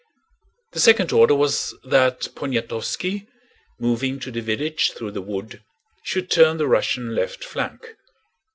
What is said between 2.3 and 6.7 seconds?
Poniatowski, moving to the village through the wood, should turn the